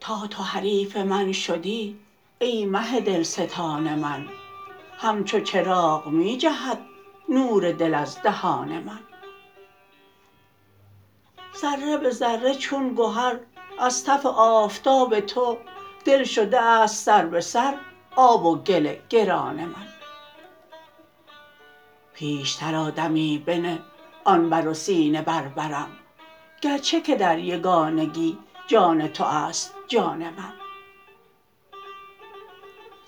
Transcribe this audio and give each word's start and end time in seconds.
تا 0.00 0.26
تو 0.26 0.42
حریف 0.42 0.96
من 0.96 1.32
شدی 1.32 2.00
ای 2.38 2.66
مه 2.66 3.00
دلستان 3.00 3.94
من 3.94 4.28
همچو 4.98 5.40
چراغ 5.40 6.06
می 6.06 6.36
جهد 6.36 6.78
نور 7.28 7.72
دل 7.72 7.94
از 7.94 8.22
دهان 8.22 8.68
من. 8.68 9.00
ذره 11.60 11.96
به 11.96 12.10
ذره 12.10 12.54
چون 12.54 12.94
گهر 12.94 13.38
از 13.78 14.04
تف 14.04 14.26
آفتاب 14.26 15.20
تو 15.20 15.58
دل 16.04 16.24
شده 16.24 16.86
ست 16.86 17.04
سر 17.04 17.26
به 17.26 17.40
سر 17.40 17.74
آب 18.16 18.46
و 18.46 18.56
گل 18.56 18.94
گران 19.08 19.64
من. 19.64 19.86
پیشتر 22.14 22.74
آ 22.74 22.90
دمی 22.90 23.38
بنه 23.38 23.78
آن 24.24 24.50
بر 24.50 24.68
و 24.68 24.74
سینه 24.74 25.22
بر 25.22 25.48
برم 25.48 25.88
گرچه 26.60 27.00
که 27.00 27.16
در 27.16 27.38
یگانگی 27.38 28.38
جان 28.66 29.08
تو 29.08 29.24
است 29.24 29.74
جان 29.88 30.18
من. 30.18 30.52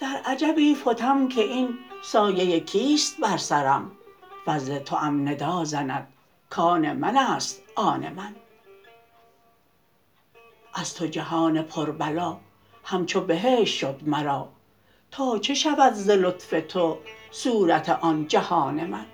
در 0.00 0.20
عجبی 0.24 0.74
فتم 0.74 1.28
که 1.28 1.40
این 1.40 1.78
سایه 2.02 2.60
کیست 2.60 3.20
بر 3.20 3.36
سرم 3.36 3.92
فضل 4.46 4.78
توام 4.78 5.28
ندا 5.28 5.64
زند 5.64 6.08
کان 6.50 6.92
من 6.92 7.16
است 7.16 7.62
آن 7.76 8.12
من. 8.12 8.36
از 10.74 10.94
تو 10.94 11.06
جهان 11.06 11.62
پربلا 11.62 12.36
همچو 12.84 13.20
بهشت 13.20 13.78
شد 13.78 14.00
مرا 14.06 14.48
تا 15.10 15.38
چه 15.38 15.54
شود 15.54 15.92
ز 15.92 16.10
لطف 16.10 16.54
تو 16.68 16.98
صورت 17.30 17.88
آن 17.88 18.28
جهان 18.28 18.86
من 18.86 19.06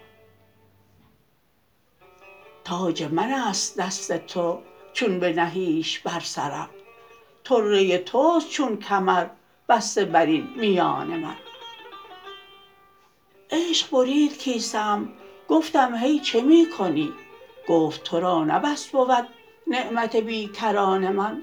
تاج 2.65 3.03
من 3.03 3.33
است 3.33 3.79
دست 3.79 4.27
تو 4.27 4.59
چون 4.93 5.21
بنهیش 5.21 5.99
بر 5.99 6.21
سرم 6.21 6.69
طره 7.45 7.99
توست 7.99 8.51
چون 8.51 8.77
کمر 8.77 9.27
بسته 9.69 10.05
بر 10.05 10.27
این 10.27 10.49
میان 10.57 11.07
من 11.07 11.37
عشق 13.51 13.91
برید 13.91 14.39
کیسه 14.39 14.79
ام 14.79 15.13
گفتم 15.49 15.95
هی 15.97 16.19
چه 16.21 16.41
می 16.41 16.67
کنی 16.79 17.13
گفت 17.69 18.03
تو 18.05 18.21
را 18.21 18.45
نه 18.45 18.59
بس 18.59 18.87
بود 18.89 19.29
نعمت 19.67 20.17
بی 20.17 20.49
کران 20.49 21.09
من 21.13 21.43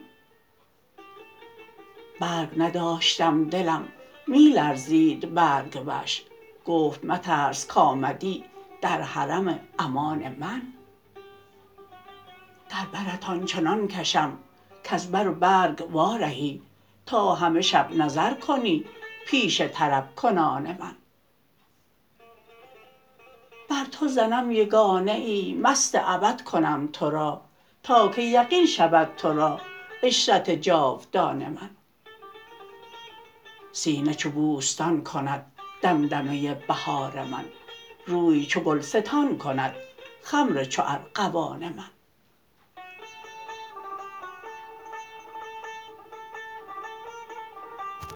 برگ 2.19 2.49
نداشتم 2.57 3.49
دلم 3.49 3.87
می 4.27 4.49
لرزید 4.49 5.33
برگ 5.33 5.83
وش. 5.85 6.23
گفت 6.65 7.05
مترس 7.05 7.67
کآمدی 7.67 8.43
در 8.81 9.01
حرم 9.01 9.59
امان 9.79 10.35
من. 10.39 10.61
در 12.69 12.85
برت 12.93 13.29
آن 13.29 13.45
چنان 13.45 13.87
کشم 13.87 14.37
کز 14.83 15.07
بر 15.07 15.27
و 15.27 15.33
برگ 15.33 15.87
وارهی 15.91 16.61
تا 17.05 17.35
همه 17.35 17.61
شب 17.61 17.91
نظر 17.91 18.33
کنی 18.33 18.85
پیش 19.27 19.61
طرب 19.61 20.15
کنان 20.15 20.63
من. 20.63 20.95
بر 23.69 23.85
تو 23.91 24.07
زنم 24.07 24.51
یگانه 24.51 25.11
ای 25.11 25.53
مست 25.61 25.95
ابد 25.95 26.41
کنم 26.41 26.89
تو 26.93 27.09
را 27.09 27.41
تا 27.83 28.07
که 28.07 28.21
یقین 28.21 28.65
شود 28.65 29.15
تو 29.17 29.33
را 29.33 29.61
عشرت 30.03 30.49
جاودان 30.49 31.37
من. 31.37 31.69
سینه 33.77 34.13
چو 34.13 34.29
بوستان 34.29 35.03
کند 35.03 35.51
دمدمه 35.81 36.53
بهار 36.53 37.23
من 37.23 37.45
روی 38.07 38.45
چو 38.45 38.59
گلستان 38.59 39.37
کند 39.37 39.73
خمر 40.23 40.63
چو 40.63 40.83
ارغوان 40.85 41.59
من. 41.59 41.96